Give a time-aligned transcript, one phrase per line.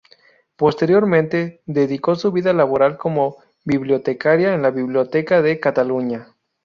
[0.55, 6.33] Posteriormente, dedicó su vida laboral como bibliotecaria en la Biblioteca de Cataluña.